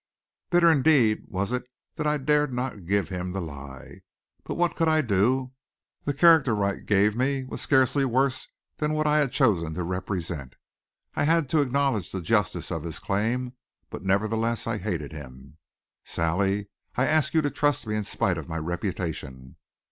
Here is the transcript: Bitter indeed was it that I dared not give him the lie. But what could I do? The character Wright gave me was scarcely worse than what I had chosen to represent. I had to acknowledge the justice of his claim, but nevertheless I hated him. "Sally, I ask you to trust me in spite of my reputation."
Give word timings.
Bitter 0.49 0.71
indeed 0.71 1.25
was 1.27 1.51
it 1.51 1.65
that 1.93 2.07
I 2.07 2.17
dared 2.17 2.51
not 2.51 2.87
give 2.87 3.09
him 3.09 3.33
the 3.33 3.39
lie. 3.39 4.01
But 4.43 4.55
what 4.55 4.75
could 4.75 4.87
I 4.87 5.01
do? 5.01 5.51
The 6.05 6.13
character 6.15 6.55
Wright 6.55 6.83
gave 6.87 7.15
me 7.15 7.43
was 7.43 7.61
scarcely 7.61 8.03
worse 8.03 8.47
than 8.77 8.93
what 8.93 9.05
I 9.05 9.19
had 9.19 9.31
chosen 9.31 9.75
to 9.75 9.83
represent. 9.83 10.55
I 11.15 11.25
had 11.25 11.47
to 11.49 11.61
acknowledge 11.61 12.11
the 12.11 12.19
justice 12.19 12.71
of 12.71 12.81
his 12.81 12.97
claim, 12.97 13.53
but 13.91 14.01
nevertheless 14.03 14.65
I 14.65 14.79
hated 14.79 15.11
him. 15.11 15.59
"Sally, 16.03 16.69
I 16.95 17.05
ask 17.05 17.35
you 17.35 17.43
to 17.43 17.51
trust 17.51 17.85
me 17.85 17.93
in 17.95 18.03
spite 18.03 18.39
of 18.39 18.49
my 18.49 18.57
reputation." 18.57 19.57